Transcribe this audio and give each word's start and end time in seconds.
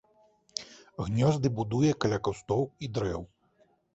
Гнёзды 1.09 1.51
будуе 1.59 1.91
каля 2.05 2.19
кустоў 2.27 2.65
і 2.87 2.93
дрэў. 2.99 3.21